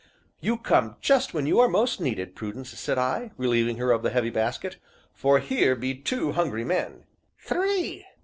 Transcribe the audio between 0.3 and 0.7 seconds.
"You